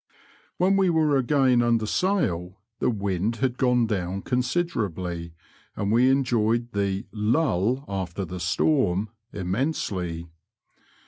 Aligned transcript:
When 0.57 0.77
we 0.77 0.89
were 0.89 1.15
again 1.15 1.61
under 1.61 1.85
sail, 1.85 2.57
the 2.79 2.89
wind 2.89 3.35
had 3.35 3.59
gone 3.59 3.85
down 3.85 4.23
considerably, 4.23 5.35
and 5.75 5.91
we 5.91 6.09
enjoyed 6.09 6.71
the 6.73 7.05
''lull 7.13 7.85
after 7.87 8.25
the 8.25 8.39
storm" 8.39 9.09
inmiensely. 9.31 10.27